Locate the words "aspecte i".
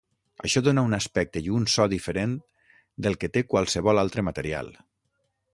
0.97-1.53